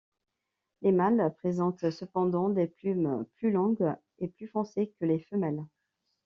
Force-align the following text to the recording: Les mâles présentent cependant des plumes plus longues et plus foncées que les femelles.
Les 0.81 0.91
mâles 0.91 1.31
présentent 1.37 1.91
cependant 1.91 2.49
des 2.49 2.65
plumes 2.65 3.23
plus 3.35 3.51
longues 3.51 3.85
et 4.17 4.29
plus 4.29 4.47
foncées 4.47 4.91
que 4.99 5.05
les 5.05 5.19
femelles. 5.19 5.63